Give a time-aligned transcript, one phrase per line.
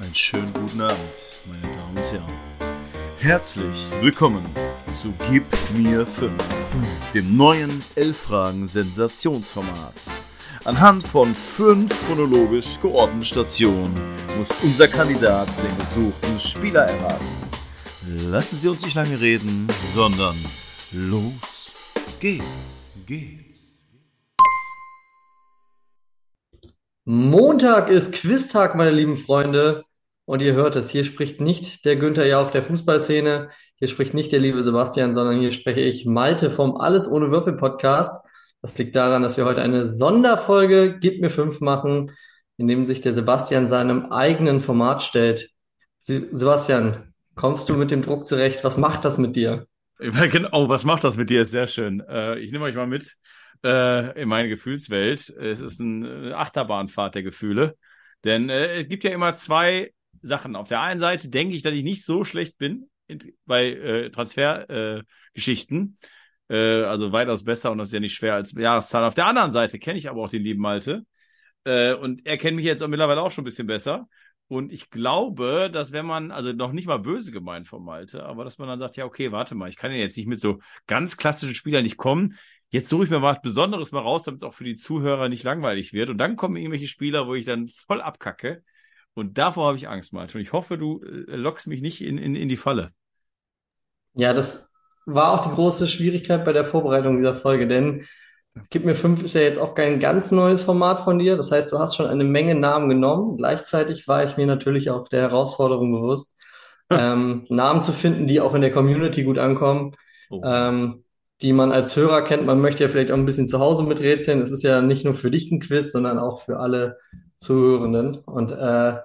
[0.00, 0.96] Einen schönen guten Abend,
[1.46, 2.32] meine Damen und Herren.
[3.18, 4.46] Herzlich willkommen
[5.02, 5.42] zu Gib
[5.76, 6.32] mir 5,
[7.14, 9.94] dem neuen 11-Fragen-Sensationsformat.
[10.64, 13.92] Anhand von fünf chronologisch geordneten Stationen
[14.38, 17.26] muss unser Kandidat den gesuchten Spieler erraten.
[18.30, 20.36] Lassen Sie uns nicht lange reden, sondern
[20.92, 21.32] los
[22.20, 23.48] geht's, geht's.
[27.04, 29.87] Montag ist Quiztag, meine lieben Freunde.
[30.28, 34.30] Und ihr hört es, hier spricht nicht der Günther Jauch der Fußballszene, hier spricht nicht
[34.30, 38.14] der liebe Sebastian, sondern hier spreche ich Malte vom Alles ohne Würfel Podcast.
[38.60, 42.10] Das liegt daran, dass wir heute eine Sonderfolge Gib mir fünf machen,
[42.58, 45.48] in dem sich der Sebastian seinem eigenen Format stellt.
[45.96, 48.64] Se Sebastian, kommst du mit dem Druck zurecht?
[48.64, 49.66] Was macht das mit dir?
[49.98, 51.40] Genau, was macht das mit dir?
[51.40, 52.00] Ist sehr schön.
[52.06, 53.16] Äh, ich nehme euch mal mit
[53.64, 55.20] äh, in meine Gefühlswelt.
[55.30, 57.78] Es ist eine Achterbahnfahrt der Gefühle.
[58.24, 59.90] Denn äh, es gibt ja immer zwei
[60.22, 60.56] Sachen.
[60.56, 62.88] Auf der einen Seite denke ich, dass ich nicht so schlecht bin
[63.46, 65.96] bei äh, Transfergeschichten.
[66.00, 66.06] Äh,
[66.50, 69.04] äh, also weitaus besser und das ist ja nicht schwer als Jahreszahl.
[69.04, 71.04] Auf der anderen Seite kenne ich aber auch den lieben Malte.
[71.64, 74.08] Äh, und er kennt mich jetzt auch mittlerweile auch schon ein bisschen besser.
[74.48, 78.44] Und ich glaube, dass wenn man, also noch nicht mal böse gemeint von Malte, aber
[78.44, 80.58] dass man dann sagt, ja, okay, warte mal, ich kann ja jetzt nicht mit so
[80.86, 82.34] ganz klassischen Spielern nicht kommen.
[82.70, 85.44] Jetzt suche ich mir was Besonderes mal raus, damit es auch für die Zuhörer nicht
[85.44, 86.08] langweilig wird.
[86.08, 88.62] Und dann kommen irgendwelche Spieler, wo ich dann voll abkacke.
[89.18, 90.38] Und davor habe ich Angst, Malte.
[90.38, 92.90] Und ich hoffe, du äh, lockst mich nicht in, in, in die Falle.
[94.14, 94.72] Ja, das
[95.06, 98.04] war auch die große Schwierigkeit bei der Vorbereitung dieser Folge, denn
[98.70, 101.36] Gib mir fünf ist ja jetzt auch kein ganz neues Format von dir.
[101.36, 103.36] Das heißt, du hast schon eine Menge Namen genommen.
[103.36, 106.34] Gleichzeitig war ich mir natürlich auch der Herausforderung bewusst,
[106.90, 109.94] ähm, Namen zu finden, die auch in der Community gut ankommen,
[110.30, 110.40] oh.
[110.44, 111.04] ähm,
[111.42, 112.46] die man als Hörer kennt.
[112.46, 114.40] Man möchte ja vielleicht auch ein bisschen zu Hause miträtseln.
[114.42, 116.98] Es ist ja nicht nur für dich ein Quiz, sondern auch für alle
[117.38, 118.16] Zuhörenden.
[118.18, 118.98] Und äh,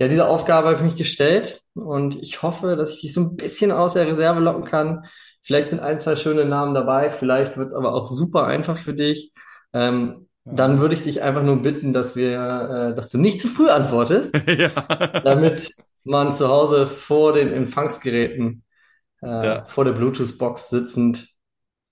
[0.00, 3.36] ja, diese Aufgabe habe ich mich gestellt und ich hoffe, dass ich dich so ein
[3.36, 5.06] bisschen aus der Reserve locken kann.
[5.42, 8.94] Vielleicht sind ein, zwei schöne Namen dabei, vielleicht wird es aber auch super einfach für
[8.94, 9.32] dich.
[9.72, 10.52] Ähm, ja.
[10.52, 13.68] Dann würde ich dich einfach nur bitten, dass wir, äh, dass du nicht zu früh
[13.68, 14.68] antwortest, ja.
[15.24, 15.72] damit
[16.04, 18.62] man zu Hause vor den Empfangsgeräten,
[19.22, 19.64] äh, ja.
[19.66, 21.28] vor der Bluetooth-Box sitzend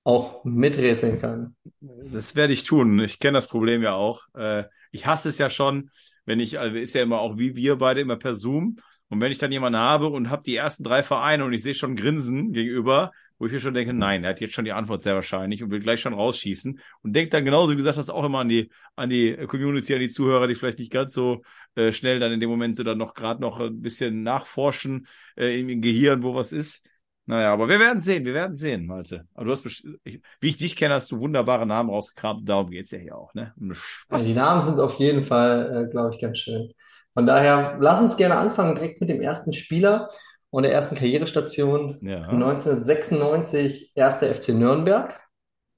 [0.05, 1.57] auch miträtseln kann.
[1.81, 3.01] Das werde ich tun.
[3.01, 4.23] Ich kenne das Problem ja auch.
[4.35, 5.91] Äh, ich hasse es ja schon,
[6.25, 8.77] wenn ich, also ist ja immer auch wie wir beide immer per Zoom.
[9.09, 11.75] Und wenn ich dann jemanden habe und habe die ersten drei Vereine und ich sehe
[11.75, 15.03] schon Grinsen gegenüber, wo ich mir schon denke, nein, er hat jetzt schon die Antwort
[15.03, 18.25] sehr wahrscheinlich und will gleich schon rausschießen und denkt dann genauso wie gesagt das auch
[18.25, 21.43] immer an die an die Community, an die Zuhörer, die vielleicht nicht ganz so
[21.75, 25.61] äh, schnell dann in dem Moment so dann noch gerade noch ein bisschen nachforschen äh,
[25.61, 26.85] im, im Gehirn, wo was ist.
[27.29, 29.27] Naja, aber wir werden sehen, wir werden sehen, Malte.
[29.35, 29.67] Aber du hast,
[30.05, 32.49] ich, wie ich dich kenne, hast du wunderbare Namen rausgekramt.
[32.49, 33.53] Darum geht's ja hier auch, ne?
[33.59, 36.73] Um ja, die Namen sind auf jeden Fall, äh, glaube ich, ganz schön.
[37.15, 40.09] Von daher, lass uns gerne anfangen direkt mit dem ersten Spieler
[40.51, 41.99] und der ersten Karrierestation.
[42.03, 42.29] Ja.
[42.29, 45.21] 1996 erster FC Nürnberg.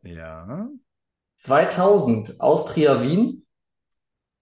[0.02, 0.68] Ja.
[1.36, 3.46] 2000 Austria Wien.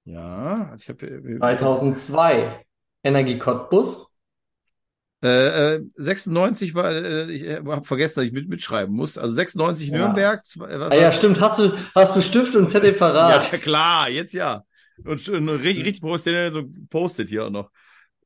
[0.04, 0.74] Ja.
[0.76, 2.64] Ich hab, 2002
[3.04, 4.15] Energie Cottbus.
[5.22, 9.16] Äh, 96 äh, war, äh, ich äh, habe vergessen, dass ich mit, mitschreiben muss.
[9.16, 9.98] Also 96 ja.
[9.98, 10.44] Nürnberg.
[10.44, 11.40] Zwei, äh, ah, ja, stimmt.
[11.40, 13.50] Hast du, hast du Stift und Zettel parat?
[13.50, 14.64] ja, klar, jetzt ja.
[15.04, 17.70] Und, und richtig, richtig professionell so postet hier auch noch.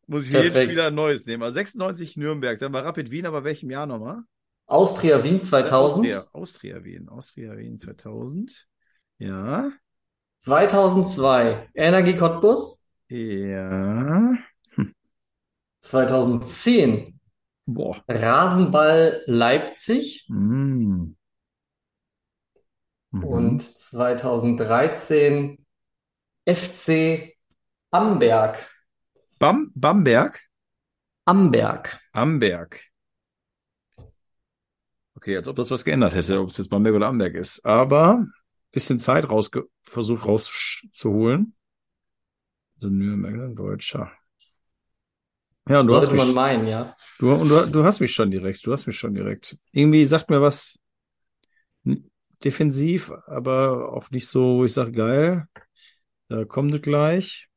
[0.06, 0.56] Muss ich für Perfekt.
[0.56, 1.42] jeden Spieler ein neues nehmen.
[1.42, 4.22] Also 96 Nürnberg, dann war Rapid Wien, aber welchem Jahr nochmal?
[4.66, 6.06] Austria Wien 2000.
[6.06, 8.66] Austria, Austria Wien, Austria Wien 2000.
[9.18, 9.70] Ja.
[10.38, 12.84] 2002 Energie Cottbus.
[13.08, 14.32] Ja.
[15.80, 17.20] 2010
[17.66, 18.02] Boah.
[18.08, 20.26] Rasenball Leipzig.
[20.28, 21.14] Mm.
[23.12, 23.24] Mhm.
[23.24, 25.64] Und 2013
[26.44, 27.36] FC
[27.90, 28.70] Amberg.
[29.38, 30.40] Bam Bamberg?
[31.24, 32.00] Amberg.
[32.12, 32.80] Amberg.
[35.14, 37.64] Okay, als ob das was geändert hätte, ob es jetzt Bamberg oder Amberg ist.
[37.64, 38.26] Aber
[38.72, 41.54] bisschen Zeit rausge versucht rauszuholen.
[42.76, 44.10] So Nürnberg, Deutscher.
[45.68, 46.94] Ja, und du Sollte hast mich, man meinen, ja.
[47.18, 49.56] Du, und du, du hast mich schon direkt, du hast mich schon direkt.
[49.72, 50.78] Irgendwie sagt mir was
[52.44, 55.46] defensiv, aber auch nicht so, wo ich sage, geil,
[56.28, 57.48] da kommt es gleich.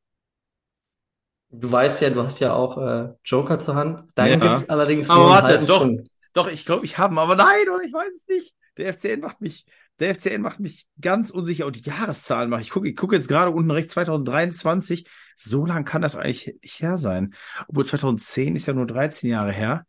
[1.50, 4.12] Du weißt ja, du hast ja auch äh, Joker zur Hand.
[4.16, 4.56] Dein ja.
[4.56, 6.10] gibt allerdings aber warte, doch, Punkt.
[6.34, 8.56] doch, ich glaube, ich habe ihn, aber nein, oder ich weiß es nicht.
[8.78, 9.66] Der FCN macht mich,
[10.04, 12.70] der FCN macht mich ganz unsicher und die Jahreszahlen mache ich.
[12.70, 15.08] Gucke, ich gucke jetzt gerade unten rechts 2023.
[15.36, 17.34] So lang kann das eigentlich nicht her sein.
[17.68, 19.86] Obwohl 2010 ist ja nur 13 Jahre her.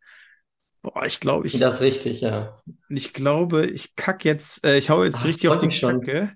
[0.81, 1.59] Boah, ich glaube, ich.
[1.59, 2.61] Das ist richtig, ja.
[2.89, 6.01] Ich glaube, ich kack jetzt, äh, ich hau jetzt Ach, richtig auf die schon.
[6.01, 6.33] Kacke.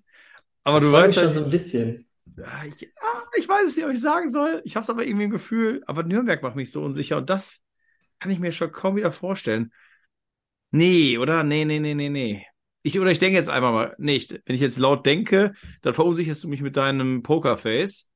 [0.64, 2.08] Aber das du weißt schon so ein bisschen.
[2.38, 4.62] Ja, ich, ah, ich weiß es nicht, ob ich sagen soll.
[4.66, 5.84] Ich habe es aber irgendwie im Gefühl.
[5.88, 7.18] Aber Nürnberg macht mich so unsicher.
[7.18, 7.62] Und das
[8.20, 9.72] kann ich mir schon kaum wieder vorstellen.
[10.72, 11.44] Nee, oder?
[11.44, 12.46] Nee, nee, nee, nee, nee.
[12.82, 14.40] Ich, oder ich denke jetzt einfach mal, nicht.
[14.46, 18.08] Wenn ich jetzt laut denke, dann verunsicherst du mich mit deinem Pokerface.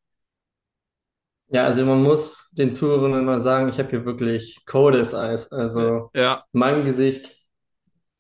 [1.48, 5.52] Ja, also man muss den Zuhörern immer sagen, ich habe hier wirklich coldes Eis.
[5.52, 7.46] Also Ja, in meinem Gesicht.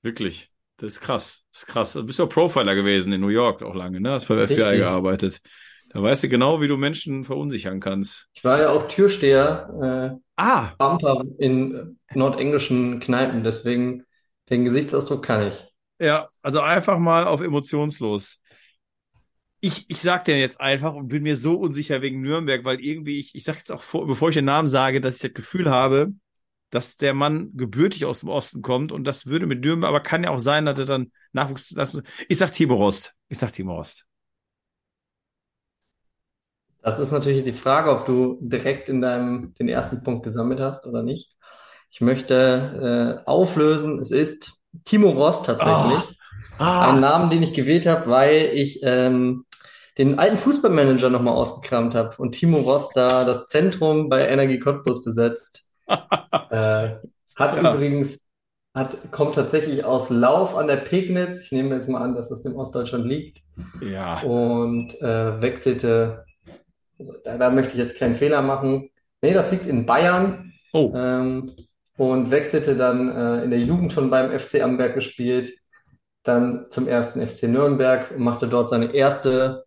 [0.01, 0.50] wirklich.
[0.78, 1.45] Das ist krass.
[1.51, 1.94] Das ist krass.
[1.94, 4.12] Du bist ja Profiler gewesen in New York auch lange, ne?
[4.12, 4.78] Hast beim FBI Richtig.
[4.78, 5.42] gearbeitet.
[5.90, 8.28] Da weißt du genau, wie du Menschen verunsichern kannst.
[8.34, 14.06] Ich war ja auch Türsteher, äh, Ah, Bumper in nordenglischen Kneipen, deswegen
[14.50, 15.73] den Gesichtsausdruck kann ich.
[16.00, 18.42] Ja, also einfach mal auf emotionslos.
[19.60, 23.19] Ich, ich sag dir jetzt einfach und bin mir so unsicher wegen Nürnberg, weil irgendwie,
[23.19, 25.69] ich, ich sag jetzt auch vor, bevor ich den Namen sage, dass ich das Gefühl
[25.69, 26.13] habe,
[26.69, 30.24] dass der Mann gebürtig aus dem Osten kommt und das würde mit Nürnberg, aber kann
[30.24, 32.04] ja auch sein, dass er dann Nachwuchs lassen.
[32.28, 33.13] Ich sag Timo Rost.
[33.30, 34.06] Ich sag Timo Rost.
[36.81, 40.86] Das ist natürlich die Frage, ob du direkt in deinem den ersten Punkt gesammelt hast
[40.86, 41.31] oder nicht.
[41.92, 46.18] Ich möchte äh, auflösen, es ist Timo Rost tatsächlich.
[46.60, 49.46] Ah, Einen Namen, den ich gewählt habe, weil ich ähm,
[49.98, 55.04] den alten Fußballmanager nochmal ausgekramt habe und Timo Rost da das Zentrum bei Energie Cottbus
[55.04, 55.64] besetzt.
[56.50, 56.98] Äh,
[57.36, 57.74] hat Ja.
[57.74, 58.28] übrigens,
[58.75, 61.46] hat, kommt tatsächlich aus Lauf an der Pegnitz.
[61.46, 63.42] Ich nehme jetzt mal an, dass das in Ostdeutschland liegt.
[63.81, 64.22] ja.
[64.22, 66.26] Und äh, wechselte,
[67.24, 68.90] da, da möchte ich jetzt keinen Fehler machen.
[69.22, 70.54] Nee, das liegt in Bayern.
[70.74, 71.56] Oh, Ähm,
[71.98, 75.54] und wechselte dann äh, in der Jugend schon beim FC Amberg gespielt,
[76.24, 79.66] dann zum ersten FC Nürnberg und machte dort seine erste,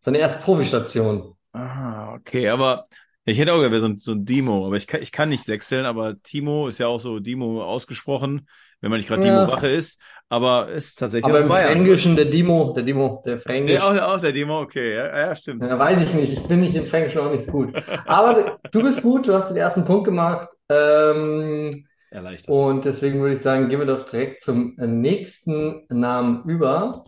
[0.00, 1.36] seine erste Profistation.
[1.52, 2.86] ah, okay, aber
[3.24, 5.44] ich hätte auch gerne so ein, so ein Dimo, aber ich kann, ich kann nicht
[5.44, 8.48] sechseln, aber Timo ist ja auch so Dimo ausgesprochen,
[8.80, 9.22] wenn man nicht gerade Ja.
[9.22, 10.00] Dimo Wache ist,
[10.30, 11.72] aber ist tatsächlich Aber im Bayern.
[11.72, 13.72] Fränkischen der Dimo, der Dimo, der Fränkisch.
[13.72, 15.64] Der, auch, auch der Dimo, okay, ja, ja stimmt.
[15.64, 16.32] Ja, weiß ich nicht.
[16.34, 17.74] Ich bin nicht im Fränkischen auch nicht so gut.
[18.06, 20.48] Aber du bist gut, du hast den ersten Punkt gemacht.
[20.68, 22.54] Ähm, Erleichtert.
[22.54, 27.02] und deswegen würde ich sagen, gehen wir doch direkt zum nächsten Namen über.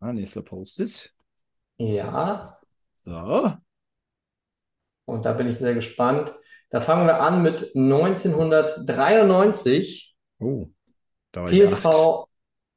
[0.00, 1.10] Ah, nächster Post-it.
[1.78, 2.58] Ja,
[2.94, 3.52] So.
[5.06, 6.34] und da bin ich sehr gespannt.
[6.70, 10.66] Da fangen wir an mit 1993, Oh,
[11.50, 11.82] ich acht.
[11.82, 12.28] PSV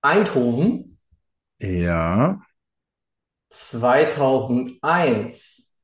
[0.02, 0.98] Eindhoven,
[1.60, 2.40] Ja.
[3.50, 5.76] 2001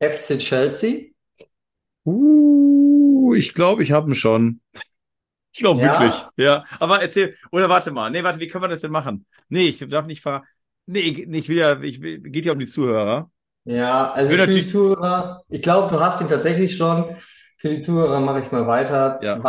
[0.00, 1.10] FC Chelsea,
[2.04, 4.60] Uh, ich glaube, ich habe ihn schon.
[5.52, 5.82] Ich glaube Ja?
[5.82, 6.14] wirklich.
[6.36, 7.36] Ja, aber erzähl.
[7.52, 8.10] Oder warte mal.
[8.10, 9.26] Nee, warte, wie können wir das denn machen?
[9.48, 10.44] Nee, ich darf nicht ver.
[10.86, 13.30] Nee, nee, ich will ja, ich geht ja um die Zuhörer.
[13.64, 17.16] Ja, also für die Zuhörer, ich glaube, du hast ihn tatsächlich schon.
[17.58, 19.16] Für die Zuhörer mache ich mal weiter.
[19.22, 19.42] Ja.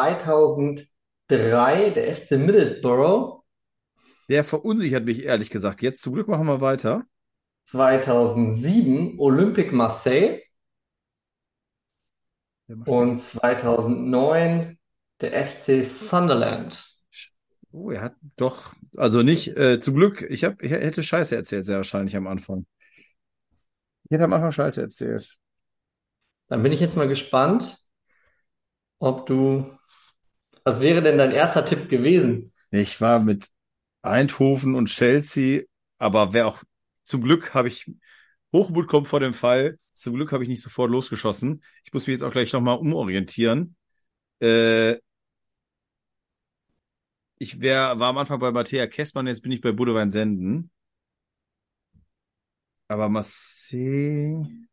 [1.30, 3.44] 2003, der FC Middlesbrough.
[4.30, 5.82] Der verunsichert mich ehrlich gesagt.
[5.82, 7.04] Jetzt zum Glück machen wir weiter.
[7.64, 10.42] 2007 Olympique Marseille.
[12.86, 14.78] Und 2009
[15.22, 16.98] der FC Sunderland.
[17.72, 21.66] Oh, er hat doch, also nicht, äh, zum Glück, ich hab, ich hätte Scheiße erzählt,
[21.66, 22.66] sehr wahrscheinlich am Anfang.
[24.06, 25.38] Ich hätte am Anfang Scheiße erzählt.
[26.48, 27.78] Dann bin ich jetzt mal gespannt,
[29.00, 29.77] ob du,
[30.68, 32.52] was wäre denn dein erster Tipp gewesen?
[32.72, 33.48] Ich war mit
[34.02, 35.64] Eindhoven und Chelsea,
[35.98, 36.62] aber wer auch,
[37.06, 37.90] zum Glück habe ich,
[38.52, 39.80] Hochmut kommt vor dem Fall.
[39.94, 41.64] Zum Glück habe ich nicht sofort losgeschossen.
[41.86, 43.78] Ich muss mich jetzt auch gleich nochmal umorientieren.
[44.42, 44.98] Äh,
[47.38, 50.70] ich wär, war am Anfang bei Matthäa Kessmann, jetzt bin ich bei Budewein Senden.
[52.90, 54.67] Aber Marseille,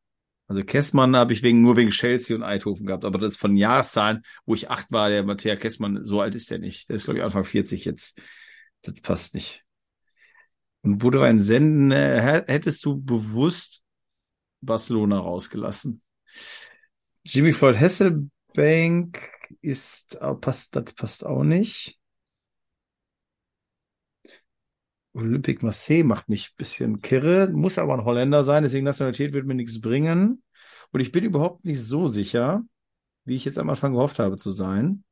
[0.54, 4.22] also Kessmann habe ich wegen, nur wegen Chelsea und Eindhoven gehabt, aber das von Jahreszahlen,
[4.46, 6.88] wo ich acht war, der Matthäa Kessmann, so alt ist der nicht.
[6.88, 8.20] Der ist, glaube ich, Anfang 40 jetzt.
[8.82, 9.64] Das passt nicht.
[10.82, 13.82] Und Budewein Senden, äh, hä- hättest du bewusst
[14.60, 16.02] Barcelona rausgelassen.
[17.24, 19.30] Jimmy Floyd Hasselbank
[19.60, 21.98] ist, äh, passt, das passt auch nicht.
[25.14, 29.46] Olympique Marseille macht mich ein bisschen kirre, muss aber ein Holländer sein, deswegen Nationalität wird
[29.46, 30.42] mir nichts bringen.
[30.92, 32.62] Und ich bin überhaupt nicht so sicher,
[33.24, 35.04] wie ich jetzt am Anfang gehofft habe zu sein.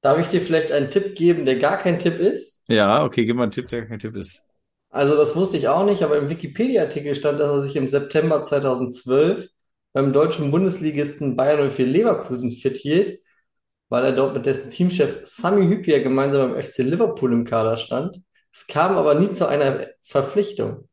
[0.00, 2.62] Darf ich dir vielleicht einen Tipp geben, der gar kein Tipp ist?
[2.68, 4.42] Ja, okay, gib mal einen Tipp, der kein Tipp ist.
[4.90, 8.42] Also das wusste ich auch nicht, aber im Wikipedia-Artikel stand, dass er sich im September
[8.42, 9.48] 2012
[9.92, 13.20] beim deutschen Bundesligisten Bayer 04 Leverkusen fit hielt,
[13.88, 18.22] weil er dort mit dessen Teamchef Sami Hyypiä gemeinsam beim FC Liverpool im Kader stand.
[18.54, 20.88] Es kam aber nie zu einer Verpflichtung.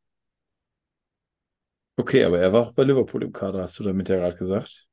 [1.98, 4.88] Okay, aber er war auch bei Liverpool im Kader, hast du damit ja gerade gesagt.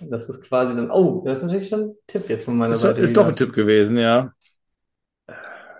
[0.00, 2.78] Das ist quasi dann, oh, das ist natürlich schon ein Tipp jetzt von meiner Ist,
[2.78, 3.28] Seite ist doch wieder.
[3.28, 4.32] ein Tipp gewesen, ja.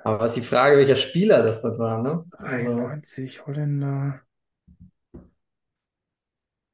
[0.05, 2.25] Aber ist die Frage, welcher Spieler das dann war, ne?
[2.39, 4.21] Also, 93 Holländer.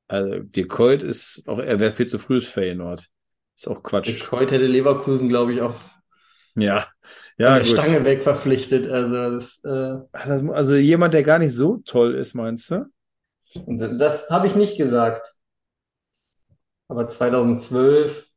[0.09, 3.09] Also, De Coit ist auch, er wäre viel zu früh Feyenoord.
[3.57, 4.19] Ist auch De Quatsch.
[4.19, 5.75] Coit hätte Leverkusen, glaube ich, auch
[6.55, 6.93] Ja,
[7.39, 7.73] ja, der gut.
[7.73, 8.89] Stange weg verpflichtet.
[8.89, 12.87] Also, das, äh, das mu- Also jemand, der gar nicht so toll ist, meinst du?
[13.67, 15.35] das habe ich nicht gesagt.
[16.89, 18.29] Aber 2012,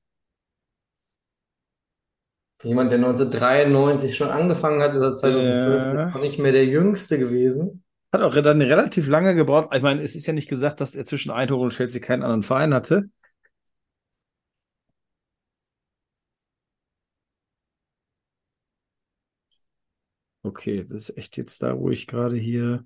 [2.60, 6.10] für jemand, der 1993 schon angefangen hat, ist er 2012 Ja.
[6.10, 7.84] noch nicht mehr der Jüngste gewesen.
[8.14, 9.76] Hat auch dann relativ lange gebraucht.
[9.76, 12.44] Ich meine, es ist ja nicht gesagt, dass er zwischen Eindhoven und Chelsea keinen anderen
[12.44, 13.10] Verein hatte.
[20.44, 22.86] Okay, das ist echt jetzt da, wo ich gerade hier.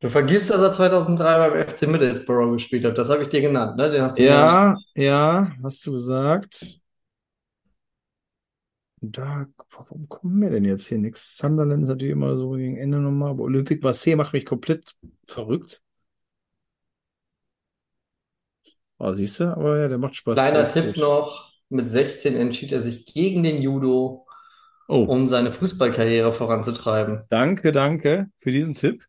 [0.00, 2.96] Du vergisst, dass er 2003 beim FC Middlesbrough gespielt hat.
[2.96, 3.90] Das habe ich dir genannt, ne?
[3.90, 6.80] Den hast du Ja, ja, hast du gesagt.
[9.00, 11.36] Da, warum kommen wir denn jetzt hier nichts?
[11.36, 14.94] Sunderland ist natürlich immer so gegen Ende nochmal, aber Olympique Marseille macht mich komplett
[15.26, 15.82] verrückt.
[18.98, 20.34] Ah, siehst du, aber ja, der macht Spaß.
[20.34, 24.27] Kleiner Tipp noch, mit 16 entschied er sich gegen den Judo,
[24.88, 27.22] Oh, um seine Fußballkarriere voranzutreiben.
[27.30, 29.04] danke, danke für diesen Tipp.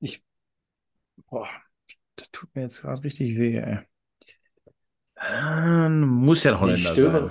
[0.00, 0.22] Ich,
[1.30, 1.48] boah,
[2.16, 3.78] das tut mir jetzt gerade richtig weh, ey.
[5.16, 7.30] Ah, Muss ja ein Holländer sein.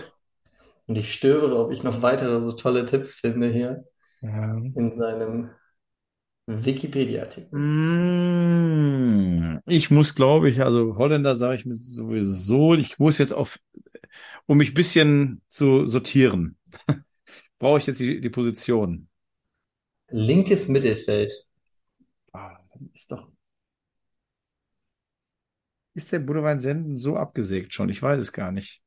[0.88, 3.86] und ich stöbere, ob ich noch weitere so tolle Tipps finde hier
[4.22, 4.56] Ja.
[4.74, 5.50] in seinem
[6.48, 7.60] Wikipedia-Artikel.
[7.60, 13.60] Mm, Ich muss, glaube ich, also Holländer sage ich mir sowieso, ich muss jetzt auf,
[14.48, 16.58] um mich ein bisschen zu sortieren,
[17.60, 19.08] brauche ich jetzt die, die Position.
[20.10, 21.34] Linkes Mittelfeld.
[22.34, 22.58] Ah,
[22.94, 23.32] ist doch,
[25.94, 27.90] ist der Budewein Senden so abgesägt schon?
[27.90, 28.82] Ich weiß es gar nicht.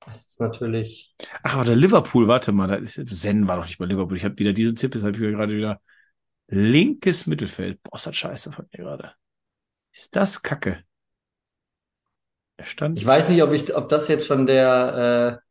[0.00, 1.14] Das ist natürlich.
[1.42, 4.16] Ach, aber der Liverpool, warte mal, ist, Senden war doch nicht bei Liverpool.
[4.16, 5.80] Ich habe wieder diesen Tipp, jetzt habe ich gerade wieder
[6.48, 7.82] linkes Mittelfeld.
[7.82, 9.14] Boah, ist das scheiße von mir gerade.
[9.92, 10.84] Ist das Kacke?
[12.64, 12.98] Stand.
[12.98, 15.46] Ich weiß nicht, ob ich, ob das jetzt von der, äh,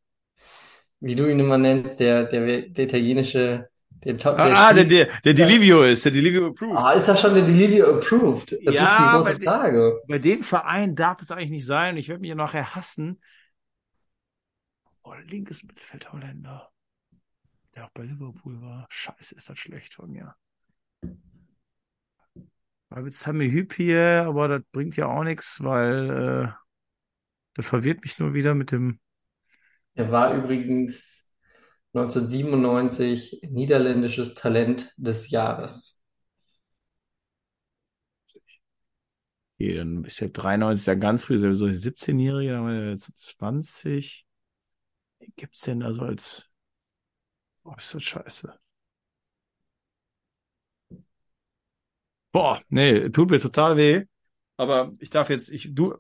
[1.00, 3.70] wie du ihn immer nennst, der, der, der italienische,
[4.04, 6.78] der, Top- der Ah, der, der, der Delivio ist, der Delivio approved.
[6.78, 8.52] Ah, ist das schon der Delivio approved?
[8.66, 10.00] Das ist die Ja, große Frage.
[10.08, 11.98] Bei dem Verein darf es eigentlich nicht sein.
[11.98, 13.20] Ich werde mich ja nachher hassen.
[15.04, 16.72] Oh, linkes Mittelfeld Holländer.
[17.76, 18.86] Der auch bei Liverpool war.
[18.90, 20.36] Scheiße, ist das schlecht von mir.
[22.90, 26.69] Weil jetzt haben wir Hüb hier, aber das bringt ja auch nichts, weil äh,
[27.60, 29.02] das verwirrt mich nur wieder mit dem.
[29.94, 31.30] Er war übrigens
[31.94, 36.00] 1997 niederländisches Talent des Jahres.
[39.56, 44.26] Okay, dann ist der 93 ja ganz früh, so 17-Jährige, dann war er jetzt 20.
[45.20, 46.50] Wen gibt's denn da so als.
[47.66, 48.58] Oh, ist das scheiße.
[52.32, 54.06] Boah, nee, tut mir total weh.
[54.56, 55.98] Aber ich darf jetzt, ich, du,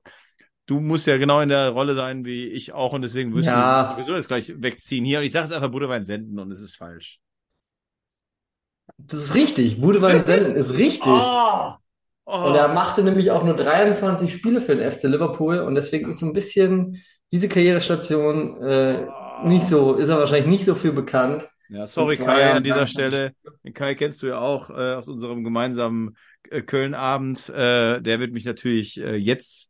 [0.70, 3.56] du musst ja genau in der Rolle sein wie ich auch und deswegen wirst du
[3.56, 5.20] Ja, sowieso jetzt gleich wegziehen hier.
[5.20, 7.20] Und ich sage es einfach Butterwein senden und es ist falsch.
[8.98, 9.80] das ist richtig.
[9.82, 10.20] Budewein?
[10.20, 11.08] Senden ist richtig.
[11.08, 11.74] Oh!
[12.26, 12.74] Und er Oh!
[12.74, 16.34] machte nämlich auch nur 23 Spiele für den FC Liverpool und deswegen ist so ein
[16.34, 19.08] bisschen diese Karrierestation äh,
[19.46, 21.50] nicht so, ist er wahrscheinlich nicht so viel bekannt.
[21.68, 23.34] Ja, sorry Kai an dieser 23 Stelle.
[23.64, 26.18] Den Kai kennst du ja auch äh, aus unserem gemeinsamen
[26.50, 27.50] äh, Köln-Abend.
[27.50, 29.70] Äh, der wird mich natürlich äh, jetzt,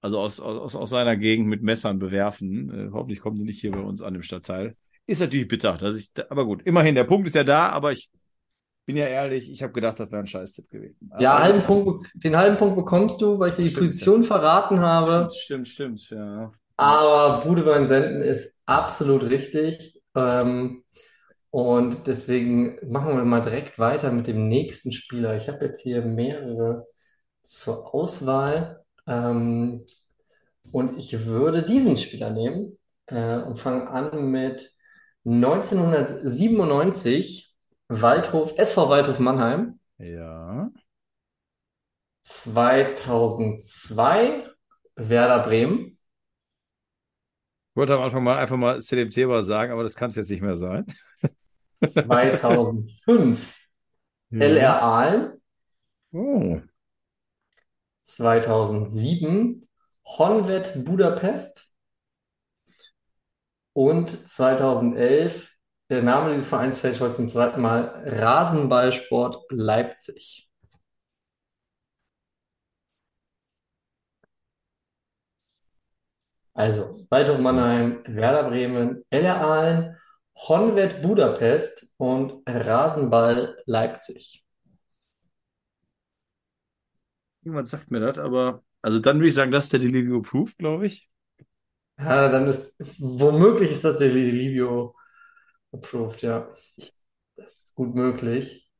[0.00, 2.88] also aus, aus, aus seiner Gegend mit Messern bewerfen.
[2.88, 4.76] Äh, hoffentlich kommen sie nicht hier bei uns an dem Stadtteil.
[5.06, 7.92] Ist natürlich bitter, dass ich, da, aber gut, immerhin, der Punkt ist ja da, aber
[7.92, 8.10] ich
[8.88, 11.10] bin ja ehrlich, ich habe gedacht, das wäre ein Scheißtipp gewesen.
[11.18, 13.90] Ja, Aber halben Punkt, den halben Punkt bekommst du, weil ich dir die stimmt, ja.
[13.90, 15.30] Position verraten habe.
[15.34, 16.52] Stimmt, stimmt, ja.
[16.76, 20.00] Aber Budewein Senden ist absolut richtig.
[20.14, 20.84] Ähm,
[21.50, 25.36] und deswegen machen wir mal direkt weiter mit dem nächsten Spieler.
[25.36, 26.86] Ich habe jetzt hier mehrere
[27.42, 28.84] zur Auswahl.
[29.08, 29.84] Ähm,
[30.70, 32.74] und ich würde diesen Spieler nehmen
[33.06, 34.70] äh, und fange an mit
[35.24, 37.54] 1997
[37.88, 39.80] Waldhof, SV Waldhof Mannheim.
[39.98, 40.70] Ja.
[42.22, 44.46] 2002
[44.96, 45.98] Werder Bremen.
[47.70, 50.30] Ich wollte am Anfang mal einfach mal Selim Teba sagen, aber das kann es jetzt
[50.30, 50.84] nicht mehr sein.
[51.86, 53.56] 2005
[54.30, 54.40] Ja.
[54.40, 55.40] LR Aalen.
[56.12, 56.60] Oh.
[58.08, 59.68] 2007
[60.04, 61.66] Honved Budapest
[63.74, 65.52] und 2011,
[65.90, 70.48] der Name dieses Vereins fällt heute zum zweiten Mal, Rasenballsport Leipzig.
[76.54, 79.96] Also, Waldhof Mannheim, Werder Bremen, LR Aalen,
[80.34, 84.44] Honved Budapest und Rasenball Leipzig.
[87.48, 90.54] Jemand sagt mir das, aber also dann würde ich sagen, das ist der Delivio Proof,
[90.58, 91.08] glaube ich.
[91.98, 94.94] Ja, dann ist, womöglich ist das der Livio
[95.72, 96.48] approved, ja.
[97.36, 98.70] Das ist gut möglich.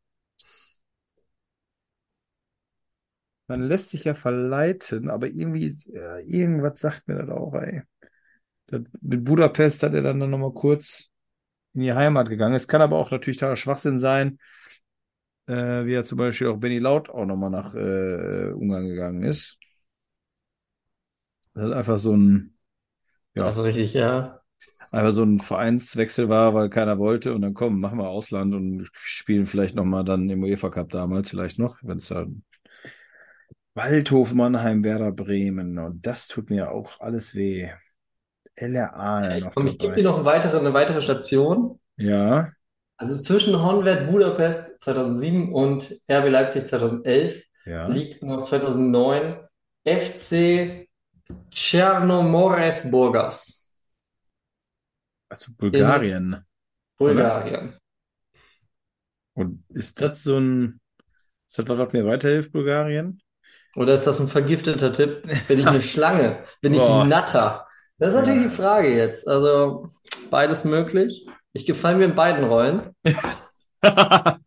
[3.46, 7.82] Man lässt sich ja verleiten, aber irgendwie, ja, irgendwas sagt mir das auch, ey.
[8.66, 11.10] Das, mit Budapest hat er dann nochmal kurz
[11.72, 12.54] in die Heimat gegangen.
[12.54, 14.38] Es kann aber auch natürlich totaler Schwachsinn sein,
[15.48, 19.58] äh, wie er zum Beispiel auch Benny Laut auch nochmal nach äh, Ungarn gegangen ist.
[21.54, 22.58] Das ist einfach so ein,
[23.34, 24.42] ja, Das ist richtig, ja.
[24.90, 28.88] einfach so ein Vereinswechsel war, weil keiner wollte und dann komm, machen wir Ausland und
[28.94, 32.42] spielen vielleicht nochmal dann im UEFA Cup damals vielleicht noch, wenn es dann
[33.74, 37.70] Waldhof Mannheim, Werder Bremen und das tut mir auch alles weh.
[38.56, 41.78] LR Aalen noch Komm, ich gebe dir noch eine weitere, eine weitere Station.
[41.96, 42.52] Ja,
[42.98, 47.86] Also zwischen Honved Budapest 2007 und RB Leipzig 2011 ja.
[47.86, 49.38] liegt noch 2009
[49.84, 50.88] FC
[51.50, 53.80] Chernomorets Burgas
[55.28, 56.44] Also Bulgarien.
[56.98, 57.76] Bulgarien.
[59.34, 60.80] Und ist das so ein,
[61.46, 63.22] ist das was, was mir weiterhilft, Bulgarien?
[63.76, 65.22] Oder ist das ein vergifteter Tipp?
[65.46, 66.42] Bin ich eine Schlange?
[66.60, 67.02] Bin ich Boah.
[67.02, 67.68] ein Natter?
[67.98, 69.28] Das ist natürlich die Frage jetzt.
[69.28, 69.90] Also
[70.30, 71.26] beides möglich.
[71.58, 72.94] Ich gefalle mir in beiden Rollen.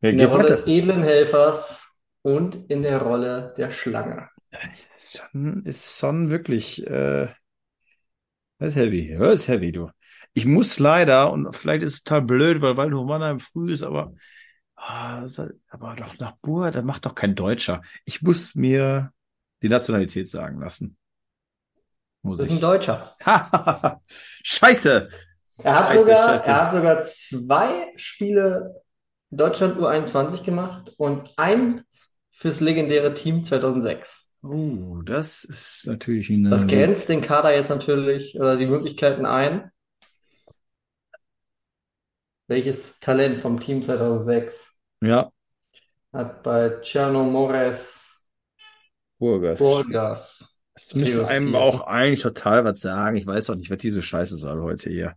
[0.00, 0.56] Ja, In der Rolle weiter.
[0.56, 1.86] des edlen Helfers
[2.22, 4.28] und in der Rolle der Schlange.
[4.72, 7.28] Ist schon, ist schon wirklich, äh,
[8.58, 9.16] das ist heavy.
[9.18, 9.90] Das ist heavy, du.
[10.34, 14.14] Ich muss leider, und vielleicht ist es total blöd, weil Waldhof Mannheim früh ist, aber,
[14.76, 17.82] ah, ist- aber doch nach Bur, da macht doch kein Deutscher.
[18.04, 19.12] Ich muss mir
[19.62, 20.96] die Nationalität sagen lassen.
[22.22, 22.60] Muss Das ist ein ich.
[22.62, 23.16] Deutscher.
[24.44, 25.08] Scheiße!
[25.58, 26.46] Er hat Scheiße, sogar, scheiße.
[26.46, 28.82] er hat sogar zwei Spiele
[29.30, 34.30] Deutschland U21 gemacht und eins fürs legendäre Team 2006.
[34.42, 36.50] Oh, das ist natürlich eine.
[36.50, 39.70] Das grenzt den Kader jetzt natürlich oder die Möglichkeiten ein.
[42.48, 45.30] Welches Talent vom Team 2006 Ja,
[46.12, 48.26] hat bei Chernomorets
[49.18, 49.60] Burgers.
[49.60, 53.16] Burgas Das müsste einem auch eigentlich total was sagen.
[53.16, 55.14] Ich weiß auch nicht, was diese Scheiße soll heute hier.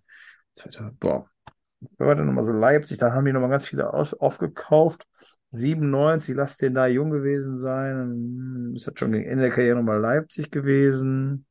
[0.56, 1.30] Zweiter- Boah.
[1.98, 2.98] Wer war denn nochmal so Leipzig?
[3.00, 5.08] Da haben die nochmal ganz viele aus, aufgekauft.
[5.52, 7.96] 97, lass den da jung gewesen sein.
[8.72, 11.46] Hm, Ist das schon gegen Ende der Karriere nochmal Leipzig gewesen?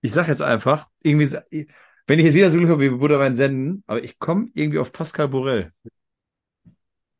[0.00, 1.26] Ich sag jetzt einfach, irgendwie,
[2.06, 4.92] wenn ich jetzt wieder so Glück habe, wie Budderwein senden, aber ich komme irgendwie auf
[4.92, 5.72] Pascal Borel.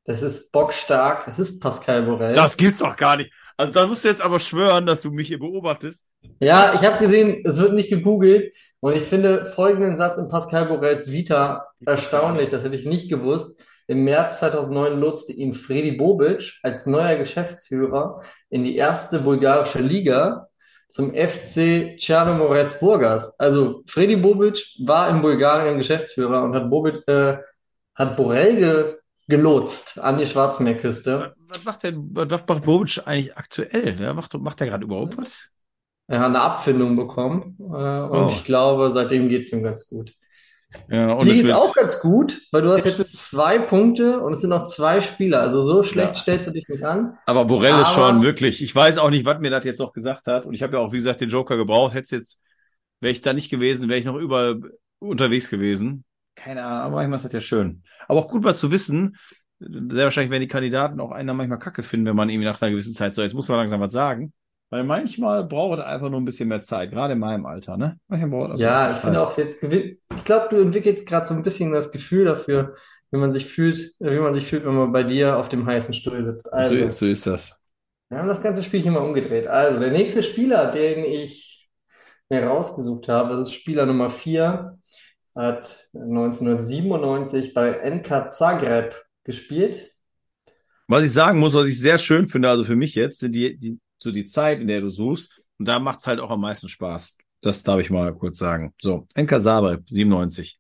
[0.09, 1.27] Das ist bockstark.
[1.27, 2.33] Das ist Pascal Borel.
[2.33, 3.31] Das gibt's doch gar nicht.
[3.59, 6.03] Also da musst du jetzt aber schwören, dass du mich hier beobachtest.
[6.41, 10.65] Ja, ich habe gesehen, es wird nicht gegoogelt und ich finde folgenden Satz in Pascal
[10.65, 13.61] Borels Vita erstaunlich, das hätte ich nicht gewusst.
[13.87, 20.49] Im März 2009 nutzte ihn Fredi Bobic als neuer Geschäftsführer in die erste bulgarische Liga
[20.89, 23.39] zum FC Chernomorets Burgas.
[23.39, 27.37] Also Fredi Bobic war in Bulgarien Geschäftsführer und hat Bobic, äh,
[27.95, 28.98] hat Borel ge
[29.29, 31.35] gelotst an die Schwarzmeerküste.
[31.49, 33.95] Was macht denn, was macht Bobic eigentlich aktuell?
[33.97, 35.49] Der macht, macht der gerade überhaupt was?
[36.07, 38.27] Er hat eine Abfindung bekommen äh, und Oh.
[38.31, 40.15] ich glaube, seitdem geht's ihm ganz gut.
[40.91, 44.33] Ja, und Dir es geht's auch ganz gut, weil du hast jetzt zwei Punkte und
[44.35, 45.41] es sind noch zwei Spieler.
[45.41, 46.15] Also so schlecht Ja.
[46.15, 47.17] stellst du dich nicht an.
[47.27, 49.93] Aber Borel ist Aber- schon wirklich, ich weiß auch nicht, was mir das jetzt noch
[49.93, 50.45] gesagt hat.
[50.47, 51.95] Und ich habe ja auch, wie gesagt, den Joker gebraucht.
[51.95, 52.41] Hätte jetzt,
[53.01, 54.61] wäre ich da nicht gewesen, wäre ich noch überall
[54.99, 56.05] unterwegs gewesen.
[56.39, 57.83] Keine Ahnung, aber manchmal ist das ja schön.
[58.07, 59.17] Aber auch gut mal zu wissen,
[59.59, 62.71] sehr wahrscheinlich werden die Kandidaten auch einer manchmal Kacke finden, wenn man irgendwie nach einer
[62.71, 64.33] gewissen Zeit so, jetzt muss man langsam was sagen.
[64.71, 67.99] Weil manchmal braucht es einfach nur ein bisschen mehr Zeit, gerade in meinem Alter, ne?
[68.07, 71.43] Manchmal braucht einfach Ja, ich finde auch jetzt, ich glaube, du entwickelst gerade so ein
[71.43, 72.75] bisschen das Gefühl dafür,
[73.11, 75.65] wie man sich fühlt, äh, wie man sich fühlt, wenn man bei dir auf dem
[75.67, 76.53] heißen Stuhl sitzt.
[76.53, 77.57] Also, So, ist- so ist das.
[78.11, 79.47] wir haben das ganze Spielchen mal umgedreht.
[79.47, 81.69] Also, der nächste Spieler, den ich
[82.31, 84.78] mir rausgesucht habe, das ist Spieler Nummer 4,
[85.39, 89.95] hat 1997 bei NK Zagreb gespielt.
[90.89, 93.57] Was ich sagen muss, was ich sehr schön finde, also für mich jetzt, sind die,
[93.57, 95.47] die, so die Zeit, in der du suchst.
[95.59, 97.17] Und da macht's halt auch am meisten Spaß.
[97.41, 98.75] Das darf ich mal kurz sagen.
[98.81, 100.59] So, Enka Sabre, 97.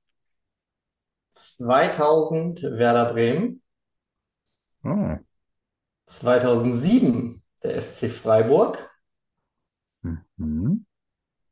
[1.33, 3.63] 2000 Werder Bremen,
[4.85, 5.17] Oh.
[6.07, 8.79] 2007 der SC Freiburg,
[10.03, 10.87] Mhm.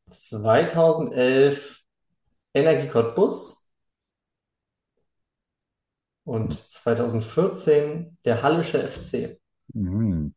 [0.07, 1.86] 2011
[2.57, 3.69] Energie Cottbus
[6.25, 9.39] und 2014 der Hallische FC.
[9.75, 10.35] Mhm.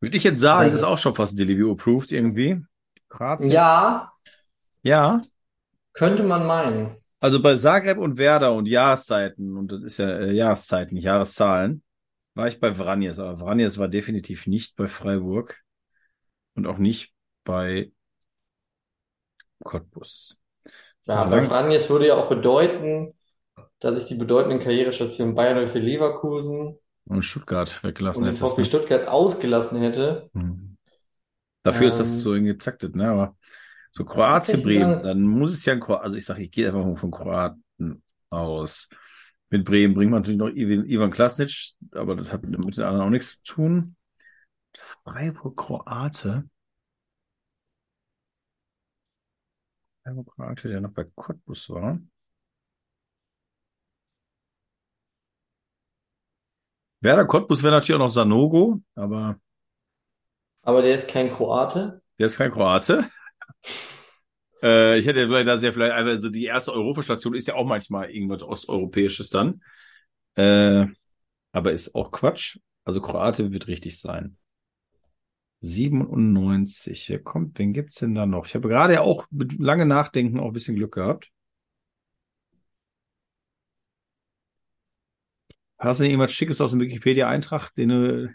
[0.00, 2.62] Würde ich jetzt sagen, also das ist auch schon fast Delivery approved irgendwie.
[3.08, 3.44] Graz.
[3.44, 4.12] Ja.
[4.82, 5.22] Ja.
[5.92, 6.96] Könnte man meinen.
[7.18, 11.82] Also bei Zagreb und Werder und Jahreszeiten, und das ist ja äh, Jahreszeiten, Jahreszahlen,
[12.34, 15.60] war ich bei Vranjes, aber Vranjes war definitiv nicht bei Freiburg
[16.54, 17.12] und auch nicht
[17.44, 17.92] bei
[19.64, 20.38] Cottbus.
[21.06, 23.14] Ja, bei Franjes würde ja auch bedeuten,
[23.78, 28.44] dass ich die bedeutenden Karrierestationen Bayern für Leverkusen und Stuttgart weggelassen und hätte.
[28.44, 28.64] Und ne?
[28.64, 30.28] Stuttgart ausgelassen hätte.
[30.32, 30.76] Mhm.
[31.62, 33.08] Dafür ähm, ist das ähm, so getaktet, ne?
[33.08, 33.36] Aber
[33.90, 36.66] so Kroatien, Bremen, sagen, dann muss es ja ein Kroatien, also ich sage, ich gehe
[36.68, 38.88] einfach mal von Kroaten aus.
[39.50, 43.10] Mit Bremen bringt man natürlich noch Ivan Klasnic, aber das hat mit den anderen auch
[43.10, 43.96] nichts zu tun.
[44.76, 46.48] Freiburg-Kroate.
[50.04, 51.98] Freiburg-Kroate, der noch bei Cottbus war.
[57.00, 59.38] Werder Cottbus wäre natürlich auch noch Sanogo, aber.
[60.62, 62.02] Aber der ist kein Kroate.
[62.18, 63.08] Der ist kein Kroate.
[64.62, 68.10] äh, ich hätte vielleicht da sehr vielleicht, also die erste Europastation ist ja auch manchmal
[68.10, 69.62] irgendwas Osteuropäisches dann.
[70.34, 70.86] Äh,
[71.52, 72.58] aber ist auch Quatsch.
[72.84, 74.36] Also Kroate wird richtig sein.
[75.60, 77.02] 97.
[77.04, 78.46] Hier kommt, wen gibt es denn da noch?
[78.46, 81.30] Ich habe gerade ja auch mit lange Nachdenken auch ein bisschen Glück gehabt.
[85.78, 88.34] Hast du denn irgendwas Schickes aus dem Wikipedia-Eintrag, den du...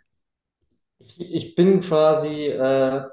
[0.99, 3.03] Ich, ich bin quasi, äh,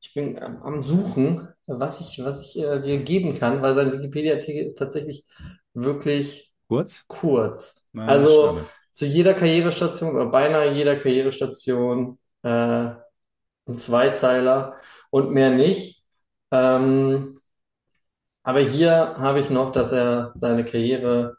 [0.00, 4.66] ich bin am Suchen, was ich, was ich äh, dir geben kann, weil sein Wikipedia-Artikel
[4.66, 5.24] ist tatsächlich
[5.72, 7.04] wirklich kurz.
[7.08, 7.86] Kurz.
[7.92, 8.60] Nein, also
[8.92, 12.94] zu jeder Karrierestation oder beinahe jeder Karrierestation äh,
[13.66, 14.76] ein Zweizeiler
[15.10, 16.04] und mehr nicht.
[16.50, 17.40] Ähm,
[18.42, 21.38] aber hier habe ich noch, dass er seine Karriere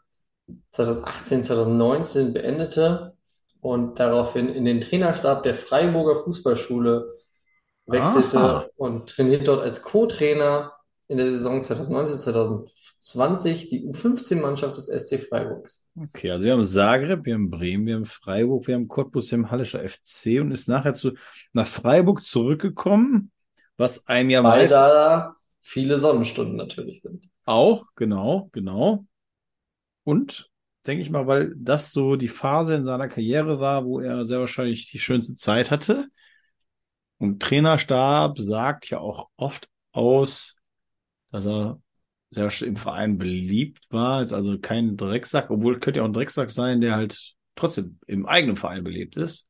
[0.72, 3.14] 2018, 2019 beendete
[3.60, 7.14] und daraufhin in den Trainerstab der Freiburger Fußballschule
[7.86, 8.66] wechselte Aha.
[8.76, 10.72] und trainiert dort als Co-Trainer
[11.08, 12.68] in der Saison 2019,
[13.12, 15.88] die U15-Mannschaft des SC Freiburgs.
[15.96, 19.38] Okay, also wir haben Zagreb, wir haben Bremen, wir haben Freiburg, wir haben Cottbus, wir
[19.38, 21.12] haben Hallischer FC und ist nachher zu,
[21.52, 23.30] nach Freiburg zurückgekommen,
[23.76, 27.28] was einem ja Weil da viele Sonnenstunden natürlich sind.
[27.44, 29.06] Auch, genau, genau.
[30.04, 30.50] Und
[30.86, 34.40] denke ich mal, weil das so die Phase in seiner Karriere war, wo er sehr
[34.40, 36.06] wahrscheinlich die schönste Zeit hatte.
[37.18, 40.56] Und Trainerstab sagt ja auch oft aus,
[41.30, 41.80] dass er
[42.30, 46.50] der im Verein beliebt war, ist also kein Drecksack, obwohl könnte ja auch ein Drecksack
[46.50, 49.46] sein, der halt trotzdem im eigenen Verein beliebt ist.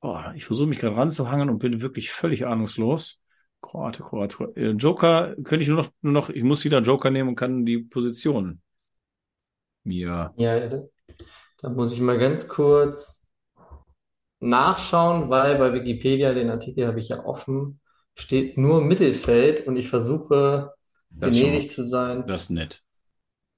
[0.00, 3.20] Oh, ich versuche mich gerade ranzuhangen und bin wirklich völlig ahnungslos.
[3.60, 4.52] Kroate, Kroate.
[4.56, 7.66] Äh, Joker könnte ich nur noch, nur noch, ich muss wieder Joker nehmen und kann
[7.66, 8.62] die Position
[9.84, 10.32] mir.
[10.36, 10.82] Ja, da,
[11.58, 13.28] da muss ich mal ganz kurz
[14.38, 17.80] nachschauen, weil bei Wikipedia, den Artikel habe ich ja offen,
[18.14, 20.72] steht nur Mittelfeld und ich versuche
[21.10, 22.26] das Venedig zu sein.
[22.26, 22.82] Das ist nett.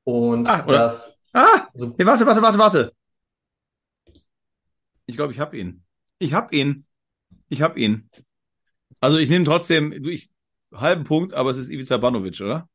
[0.04, 1.18] Und ah, das.
[1.32, 1.68] Ah!
[1.74, 2.92] So, hey, warte, warte, warte, warte.
[5.06, 5.84] Ich glaube, ich habe ihn.
[6.18, 6.86] Ich habe ihn.
[7.48, 8.10] Ich habe ihn.
[9.00, 10.30] Also ich nehme trotzdem ich,
[10.72, 12.68] halben Punkt, aber es ist Ivica Banovic, oder?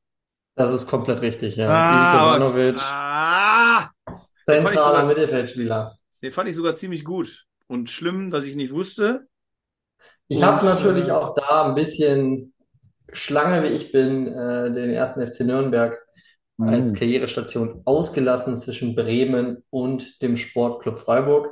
[0.55, 1.69] Das ist komplett richtig, ja.
[1.69, 2.79] Ah, Ivica Banovic.
[2.79, 3.89] Ah,
[4.43, 5.95] zentraler Mittelfeldspieler.
[6.21, 7.45] Den fand ich sogar ziemlich gut.
[7.67, 9.27] Und schlimm, dass ich nicht wusste.
[10.27, 12.53] Ich habe natürlich äh, auch da ein bisschen
[13.11, 15.97] Schlange wie ich bin, äh, den ersten FC Nürnberg
[16.57, 16.69] mhm.
[16.69, 21.49] als Karrierestation ausgelassen zwischen Bremen und dem Sportclub Freiburg.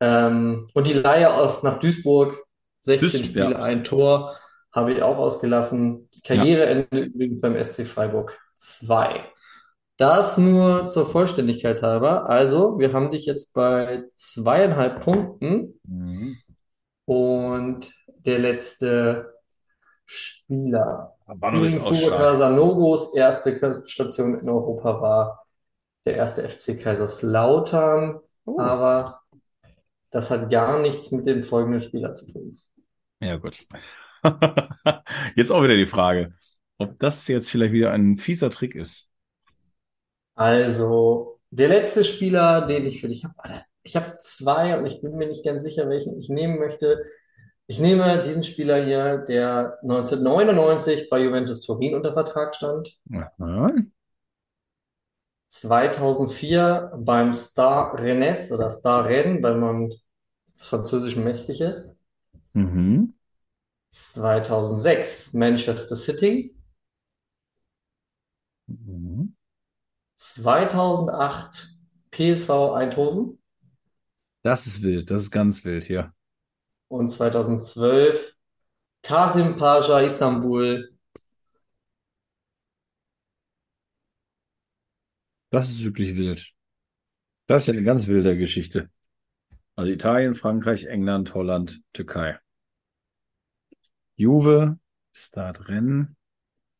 [0.00, 2.36] Ähm, und die Laie aus nach Duisburg,
[2.80, 3.62] 16 Duisburg, Spiele, ja.
[3.62, 4.36] ein Tor,
[4.72, 6.08] habe ich auch ausgelassen.
[6.24, 7.04] Karriereende ja.
[7.04, 9.24] übrigens beim SC Freiburg 2.
[9.96, 12.28] Das nur zur Vollständigkeit halber.
[12.28, 15.80] Also, wir haben dich jetzt bei zweieinhalb Punkten.
[15.84, 16.36] Mhm.
[17.04, 17.90] Und
[18.24, 19.33] der letzte
[20.04, 21.16] Spieler.
[21.26, 25.46] Übrigens Sanogos erste Station in Europa war
[26.04, 28.60] der erste FC Kaiserslautern, oh.
[28.60, 29.22] aber
[30.10, 32.58] das hat gar nichts mit dem folgenden Spieler zu tun.
[33.20, 33.66] Ja, gut.
[35.36, 36.34] jetzt auch wieder die Frage,
[36.78, 39.08] ob das jetzt vielleicht wieder ein fieser Trick ist.
[40.34, 43.34] Also, der letzte Spieler, den ich für dich habe,
[43.82, 47.04] ich habe zwei und ich bin mir nicht ganz sicher, welchen ich nehmen möchte.
[47.66, 52.98] Ich nehme diesen Spieler hier, der 1999 bei Juventus Turin unter Vertrag stand.
[53.12, 53.72] Aha.
[55.46, 59.92] 2004 beim Star Rennes oder Star Rennes, weil man
[60.56, 61.98] französisch mächtig ist.
[62.52, 63.14] Mhm.
[63.88, 66.56] 2006 Manchester City.
[68.66, 69.34] Mhm.
[70.14, 71.68] 2008
[72.10, 73.38] PSV Eindhoven.
[74.42, 76.13] Das ist wild, das ist ganz wild hier
[76.88, 78.36] und 2012
[79.02, 80.90] Kasim Pasha Istanbul.
[85.50, 86.52] Das ist wirklich wild.
[87.46, 88.90] Das ist ja eine ganz wilde Geschichte.
[89.76, 92.38] Also Italien, Frankreich, England, Holland, Türkei.
[94.16, 94.78] Juve,
[95.12, 96.16] Start Rennen,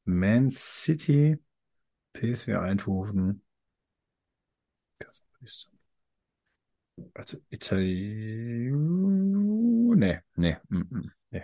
[0.05, 1.39] Man City,
[2.15, 3.43] PSV Eindhoven.
[7.15, 8.75] Also Italien.
[9.97, 11.43] Nee, nee, mm, mm, nee.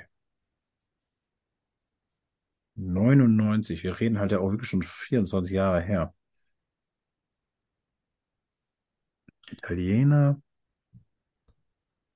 [2.76, 3.82] 99.
[3.84, 6.12] Wir reden halt ja auch wirklich schon 24 Jahre her.
[9.52, 10.40] Italiener.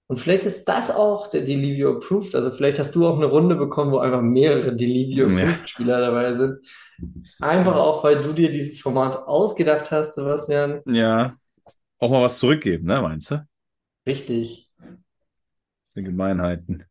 [0.06, 2.34] Und vielleicht ist das auch der Delivio Approved.
[2.34, 5.34] Also vielleicht hast du auch eine Runde bekommen, wo einfach mehrere Delivio Ja.
[5.44, 6.58] Approved Spieler dabei sind.
[7.40, 10.82] Einfach auch, weil du dir dieses Format ausgedacht hast, Sebastian.
[10.86, 11.36] Ja.
[12.04, 13.46] Auch mal was zurückgeben, ne, meinst du?
[14.06, 14.70] Richtig.
[14.78, 16.84] Das sind Gemeinheiten.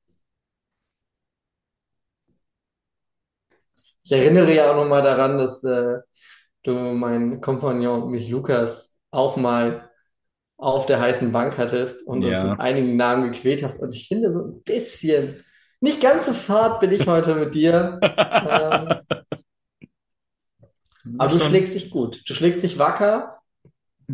[4.04, 6.00] Ich erinnere ja auch nochmal daran, dass äh,
[6.64, 9.92] du meinen Kompagnon und mich Lukas auch mal
[10.58, 12.46] auf der heißen Bank hattest und uns Ja.
[12.50, 13.84] mit einigen Namen gequält hast.
[13.84, 15.46] Und ich finde so ein bisschen,
[15.80, 18.00] nicht ganz so fad bin ich heute mit dir.
[21.06, 22.28] Ähm, aber du Schon- schlägst dich gut.
[22.28, 23.43] Du schlägst dich wacker.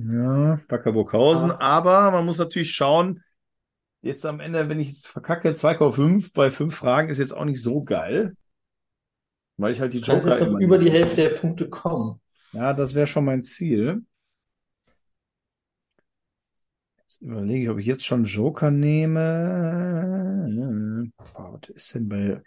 [0.07, 1.57] Ja, Wacker Burghausen, Ah.
[1.59, 3.23] aber man muss natürlich schauen,
[4.01, 7.61] jetzt am Ende, wenn ich jetzt verkacke, 2,5 bei fünf Fragen ist jetzt auch nicht
[7.61, 8.35] so geil.
[9.57, 12.21] Weil ich halt die Joker jetzt über die Hälfte der Punkte kommen.
[12.53, 14.05] Ja, das wäre schon mein Ziel.
[16.99, 20.39] Jetzt überlege ich, ob ich jetzt schon Joker nehme.
[21.17, 22.41] Boah, was ist denn bei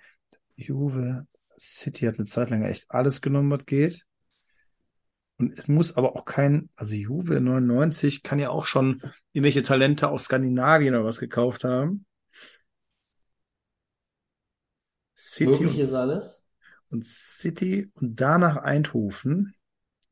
[0.56, 1.26] Juve?
[1.58, 4.06] City hat eine Zeit lang echt alles genommen, was geht.
[5.42, 9.02] Und es muss aber auch kein, also Juve 99 kann ja auch schon
[9.32, 12.06] irgendwelche Talente aus Skandinavien oder was gekauft haben.
[15.16, 16.48] City Möglich und ist alles.
[16.90, 19.56] und City und danach Eindhoven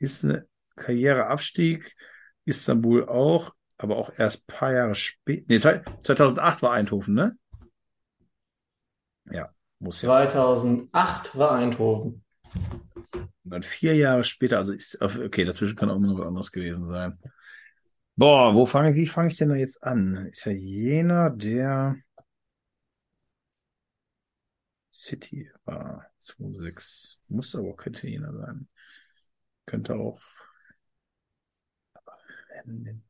[0.00, 1.94] ist eine Karriereabstieg.
[2.44, 5.44] Istanbul auch, aber auch erst ein paar Jahre später.
[5.46, 7.38] Nee, 2008 war Eindhoven, ne?
[9.30, 10.08] Ja, muss ja.
[10.08, 12.24] 2008 war Eindhoven.
[12.54, 16.52] Und dann vier Jahre später, also ist, okay, dazwischen kann auch immer noch was anderes
[16.52, 17.18] gewesen sein.
[18.16, 20.26] Boah, wo fange ich, wie fange ich denn da jetzt an?
[20.26, 21.96] Ist ja jener, der
[24.92, 27.18] City war 2,6.
[27.28, 28.68] Muss aber kein Italiener sein.
[29.66, 30.20] Könnte auch
[32.50, 33.04] Rennen.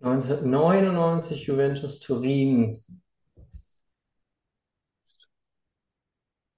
[0.00, 2.82] 1999 Juventus Turin.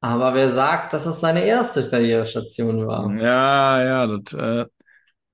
[0.05, 3.11] Aber wer sagt, dass das seine erste Karrierestation war?
[3.17, 4.67] Ja, ja, das, äh,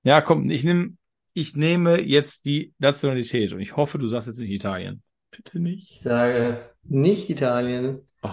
[0.03, 0.95] ja, komm, ich nehme,
[1.33, 5.03] ich nehme jetzt die Nationalität und ich hoffe, du sagst jetzt nicht Italien.
[5.29, 5.91] Bitte nicht.
[5.91, 8.07] Ich sage nicht Italien.
[8.23, 8.29] Oh,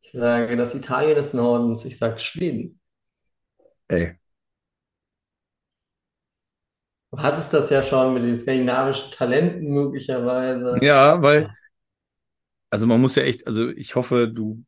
[0.00, 1.84] Ich sage das Italien des Nordens.
[1.84, 2.80] Ich sage Schweden.
[3.88, 4.16] ey.
[7.10, 10.78] Du hattest das ja schon mit den skandinavischen Talenten möglicherweise.
[10.80, 11.54] Ja, weil,
[12.70, 14.64] also man muss ja echt, also ich hoffe, du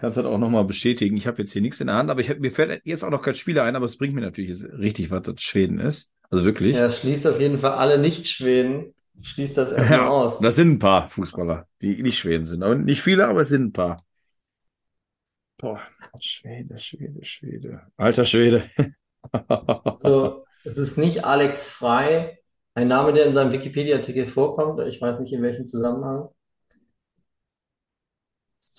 [0.00, 1.16] kannst das auch nochmal bestätigen.
[1.16, 3.22] Ich habe jetzt hier nichts in der Hand, aber ich mir fällt jetzt auch noch
[3.22, 6.10] kein Spieler ein, aber es bringt mir natürlich richtig, was das Schweden ist.
[6.30, 6.76] Also wirklich.
[6.76, 8.94] Ja, schließt auf jeden Fall alle Nicht-Schweden.
[9.22, 10.38] Schließt das erstmal Ja, aus.
[10.40, 12.62] das sind ein paar Fußballer, die nicht Schweden sind.
[12.62, 14.04] Aber nicht viele, aber es sind ein paar.
[15.58, 15.80] Boah,
[16.18, 17.82] Schwede, Schwede, Schwede.
[17.96, 18.64] Alter Schwede.
[20.02, 22.38] So, es ist nicht Alex Frei,
[22.74, 24.80] ein Name, der in seinem Wikipedia-Artikel vorkommt.
[24.88, 26.28] Ich weiß nicht in welchem Zusammenhang.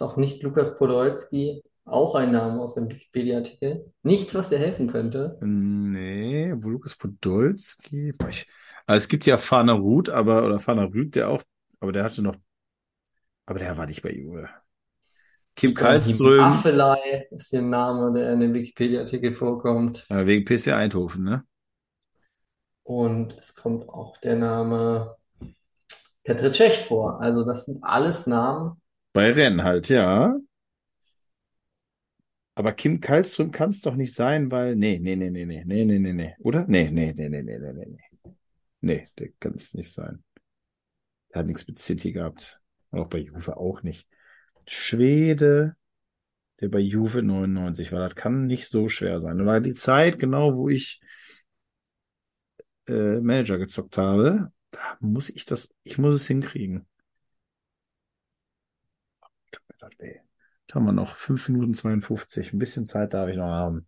[0.02, 3.94] Ist auch nicht Lukas Podolski, auch ein Name aus dem Wikipedia-Artikel.
[4.02, 5.38] Nichts, was dir helfen könnte.
[5.42, 8.12] Nee, wo Lukas Podolski.
[8.28, 8.48] Ich,
[8.88, 11.44] also es gibt ja Fana Ruth, aber, oder Fana Rüth, der auch,
[11.80, 12.36] aber der hatte noch,
[13.46, 14.50] aber der war nicht bei Juve.
[15.56, 20.08] Kim Kallström, Affelay ist hier ein Name, der in dem Wikipedia-Artikel vorkommt.
[20.10, 21.44] äh, wegen PC Eindhoven, ne?
[22.82, 25.16] Und es kommt auch der Name
[26.24, 27.22] Petr Cech vor.
[27.22, 28.81] Also das sind alles Namen.
[29.14, 30.38] Bei Rennen halt, ja.
[32.56, 35.86] Aber Kim Kallström kann es doch nicht sein, weil, nee, nee, nee, nee, nee, nee,
[35.86, 36.66] nee, nee, nee, oder?
[36.68, 38.32] Nee, nee, nee, nee, nee, nee, nee, nee.
[38.82, 40.24] Nee, der kann es nicht sein.
[41.34, 42.62] Der hat nichts mit City gehabt.
[42.92, 44.08] Auch bei Juve auch nicht.
[44.68, 45.76] Schwede,
[46.62, 48.02] der bei Juve 99 war.
[48.02, 49.38] Das kann nicht so schwer sein.
[49.38, 51.02] Das war die Zeit, genau, wo ich
[52.88, 54.52] äh, Manager gezockt habe.
[54.72, 56.88] Da muss ich das, ich muss es hinkriegen.
[59.92, 60.20] Das weh.
[60.74, 62.54] Haben wir noch 5 Minuten 52.
[62.54, 63.88] Ein bisschen Zeit darf ich noch haben.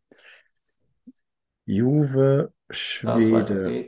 [1.65, 3.87] Juve, Schwede.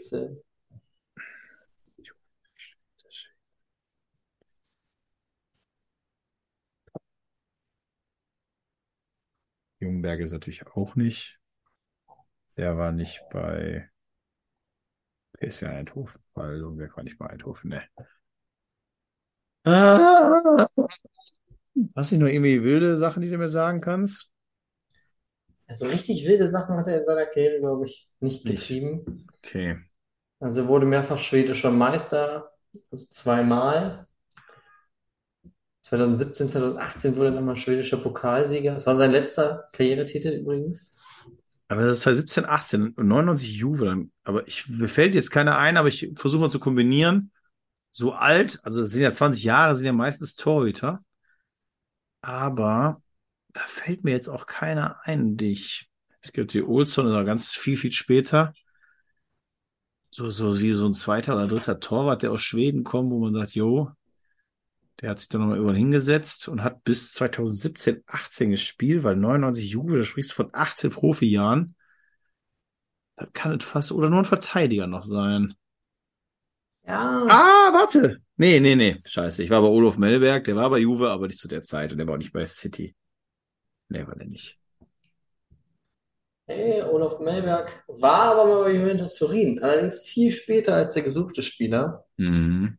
[9.79, 11.39] Jungberg ist natürlich auch nicht.
[12.55, 13.89] Der war nicht bei
[15.33, 17.83] PSV Eindhoven, weil Jungberg war nicht bei Eindhoven, ne.
[19.65, 20.67] Ah!
[21.95, 24.31] Hast du noch irgendwie wilde Sachen, die du mir sagen kannst?
[25.67, 28.47] Also richtig wilde Sachen hat er in seiner Karriere, glaube ich, nicht Nicht.
[28.47, 29.27] getrieben.
[29.43, 29.75] Okay.
[30.39, 32.51] Also er wurde mehrfach schwedischer Meister,
[32.91, 34.07] also zweimal.
[35.81, 38.73] 2017, 2018 wurde er nochmal schwedischer Pokalsieger.
[38.73, 40.95] Das war sein letzter Karrieretitel übrigens.
[41.67, 44.11] Aber das ist 2017, 18 und 99 Juve dann.
[44.23, 47.31] Aber ich, mir fällt jetzt keiner ein, aber ich versuche mal zu kombinieren.
[47.91, 51.03] So alt, also das sind ja 20 Jahre, sind ja meistens Torhüter.
[52.25, 53.03] Aber
[53.53, 55.91] da fällt mir jetzt auch keiner ein, die ich.
[56.21, 58.53] Es gibt hier Olsson, das war ganz viel, viel später.
[60.09, 63.35] So, so wie so ein zweiter oder dritter Torwart, der aus Schweden kommt, wo man
[63.35, 63.91] sagt, jo,
[65.01, 69.69] der hat sich dann nochmal überall hingesetzt und hat bis 2017, 18 gespielt, weil 99
[69.69, 71.75] Juve, da sprichst du von 18 Profijahren.
[73.17, 75.53] Das kann es fast, oder nur ein Verteidiger noch sein.
[76.87, 78.21] Ja, Ah, warte.
[78.37, 79.01] Nee, nee, nee.
[79.05, 79.43] Scheiße.
[79.43, 81.97] Ich war bei Olof Mellberg, der war bei Juve, aber nicht zu der Zeit und
[81.97, 82.95] der war auch nicht bei City.
[83.89, 84.59] Nee, war der nicht.
[86.47, 89.61] hey, Olaf Mellberg war aber mal bei Juventus Turin.
[89.61, 92.05] Allerdings viel später als der gesuchte Spieler.
[92.17, 92.77] Mhm.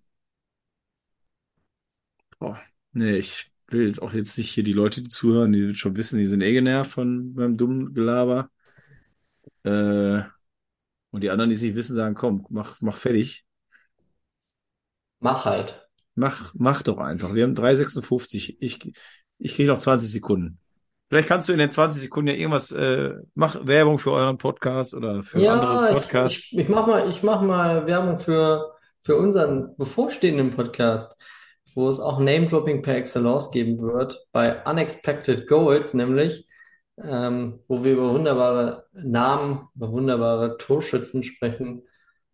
[2.38, 2.60] Boah.
[2.92, 6.18] Nee, ich will jetzt auch jetzt nicht hier die Leute, die zuhören, die schon wissen,
[6.18, 8.50] die sind eh genervt von meinem dummen Gelaber.
[9.64, 10.22] Äh,
[11.12, 13.45] und die anderen, die es nicht wissen, sagen, komm, mach, mach fertig.
[15.20, 15.88] Mach halt.
[16.14, 17.34] Mach, mach doch einfach.
[17.34, 18.56] Wir haben 3,56.
[18.60, 18.92] Ich,
[19.38, 20.58] ich kriege noch 20 Sekunden.
[21.08, 24.92] Vielleicht kannst du in den 20 Sekunden ja irgendwas, äh, mach Werbung für euren Podcast
[24.92, 26.38] oder für andere Ja, ich, Podcasts.
[26.52, 31.16] ich, ich mach mal, ich mach mal Werbung für, für unseren bevorstehenden Podcast,
[31.74, 36.48] wo es auch Name-Dropping per Excellence geben wird, bei Unexpected Goals, nämlich,
[37.00, 41.82] ähm, wo wir über wunderbare Namen, über wunderbare Torschützen sprechen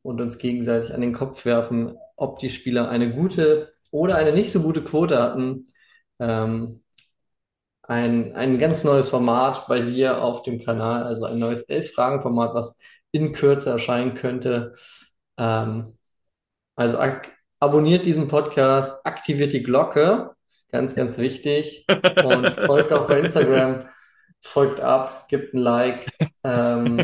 [0.01, 4.53] und uns gegenseitig an den Kopf werfen, ob die Spieler eine gute oder eine nicht
[4.53, 5.67] so gute Quote hatten.
[6.19, 6.83] Ähm,
[7.83, 12.79] ein, ein ganz neues Format bei dir auf dem Kanal, also ein neues Elf-Fragen-Format, was
[13.11, 14.75] in Kürze erscheinen könnte.
[15.37, 15.99] Ähm,
[16.77, 16.99] also
[17.61, 20.31] abonniert diesen Podcast, aktiviert die Glocke,
[20.71, 21.87] ganz, ganz wichtig.
[22.25, 23.89] Und folgt auch bei Instagram,
[24.43, 26.07] folgt ab, gibt ein Like.
[26.45, 26.99] Ähm,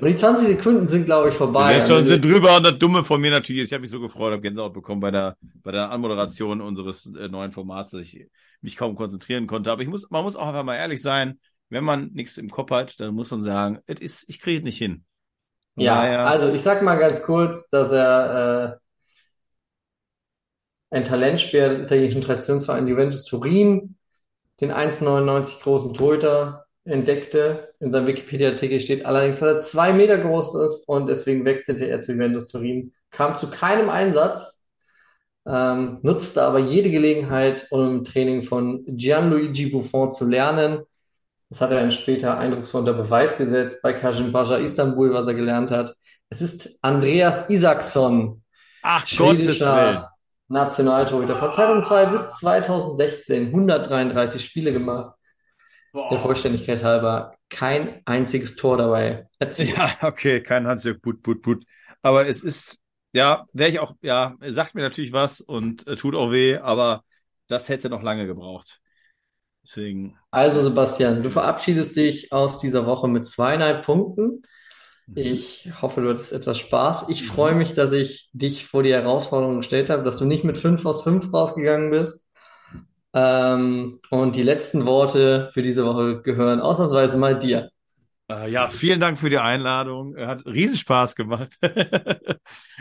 [0.00, 1.66] und die 20 Sekunden sind, glaube ich, vorbei.
[1.66, 3.82] Sehr Also schon, wir- sind drüber und das Dumme von mir natürlich ist, ich habe
[3.82, 7.92] mich so gefreut, habe Gänsehaut bekommen bei der, bei der Anmoderation unseres äh, neuen Formats,
[7.92, 8.26] dass ich
[8.60, 9.70] mich kaum konzentrieren konnte.
[9.70, 12.70] Aber ich muss, man muss auch einfach mal ehrlich sein, wenn man nichts im Kopf
[12.70, 15.04] hat, dann muss man sagen, es ist, ich kriege es nicht hin.
[15.76, 18.80] Ja, daher- also ich sag mal ganz kurz, dass er
[20.90, 23.96] äh, ein Talentspieler des italienischen Traditionsvereins Juventus Turin,
[24.60, 27.74] den 1,99 großen Torhüter entdeckte.
[27.80, 32.00] In seinem Wikipedia-Artikel steht allerdings, dass er zwei Meter groß ist und deswegen wechselte er
[32.00, 34.66] zu Juventus Turin, kam zu keinem Einsatz,
[35.46, 40.80] ähm, nutzte aber jede Gelegenheit, um im Training von Gianluigi Buffon zu lernen.
[41.50, 45.34] Das hat er dann später eindrucksvoll unter Beweis gesetzt bei Kazim Pascha Istanbul, was er
[45.34, 45.94] gelernt hat.
[46.28, 48.42] Es ist Andreas Isaksson,
[48.82, 50.04] Ach, Gottes Willen.
[50.48, 51.36] Nationaltorhüter.
[51.36, 55.14] Von 2002 bis 2016 133 Spiele gemacht.
[56.10, 56.18] Der Boah.
[56.18, 59.76] Vollständigkeit halber kein einziges Tor dabei erzielt.
[59.76, 61.64] Ja, okay, kein Hans-Jörg Put, Put, Put.
[62.02, 62.80] Aber es ist,
[63.12, 67.04] ja, wäre ich auch, ja, sagt mir natürlich was und äh, tut auch weh, aber
[67.48, 68.80] das hätte noch lange gebraucht.
[69.62, 74.42] Deswegen, Also Sebastian, du verabschiedest dich aus dieser Woche mit zweieinhalb Punkten.
[75.14, 77.08] Ich hoffe, du hattest etwas Spaß.
[77.08, 80.58] Ich freue mich, dass ich dich vor die Herausforderung gestellt habe, dass du nicht mit
[80.58, 82.26] fünf aus fünf rausgegangen bist.
[83.14, 87.70] Ähm, und die letzten Worte für diese Woche gehören ausnahmsweise mal dir.
[88.30, 90.16] Äh, ja, vielen Dank für die Einladung.
[90.16, 91.52] Hat riesen Spaß gemacht.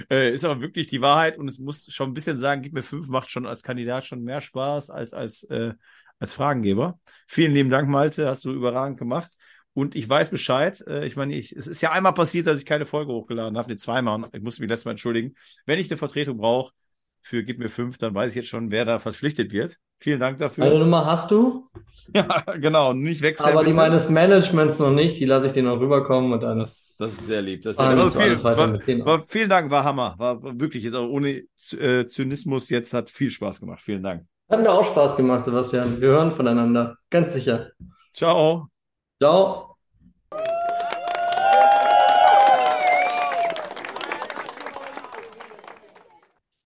[0.10, 2.84] Äh, Ist aber wirklich die Wahrheit und es muss schon ein bisschen sagen, gib mir
[2.84, 5.74] fünf, macht schon als Kandidat schon mehr Spaß als als äh,
[6.20, 7.00] als Fragengeber.
[7.28, 9.32] Vielen lieben Dank, Malte, hast du überragend gemacht.
[9.78, 10.84] Und ich weiß Bescheid.
[10.88, 13.70] Äh, Ich meine, ich, es ist ja einmal passiert, dass ich keine Folge hochgeladen habe,
[13.70, 14.28] nee, zweimal.
[14.34, 15.36] Ich musste mich letztes Mal entschuldigen.
[15.68, 16.74] Wenn ich eine Vertretung brauche
[17.22, 19.78] für Gib mir fünf, dann weiß ich jetzt schon, wer da verpflichtet wird.
[20.00, 20.80] Vielen Dank Eine dafür.
[20.80, 21.70] Nummer hast du,
[22.16, 22.94] Ja, genau.
[22.94, 23.50] Nicht wechseln.
[23.50, 23.78] aber die bitte.
[23.78, 25.20] meines Managements noch nicht.
[25.20, 27.62] Die lasse ich dir noch rüberkommen und dann Das, das ist sehr lieb.
[27.62, 28.58] Das ist sehr zu alles vielen, weiter
[29.06, 30.16] war, war, vielen Dank, war Hammer.
[30.18, 31.44] War, wirklich jetzt auch ohne
[31.80, 33.82] äh, Zynismus jetzt hat viel Spaß gemacht.
[33.84, 34.26] Vielen Dank.
[34.50, 36.02] Hat mir auch Spaß gemacht, Sebastian.
[36.02, 36.98] Wir hören voneinander.
[37.10, 37.72] Ganz sicher.
[38.14, 38.70] Ciao.
[39.20, 39.67] Ciao.